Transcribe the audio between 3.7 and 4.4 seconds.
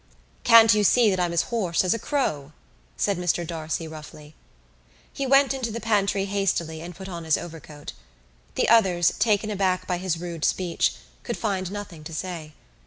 roughly.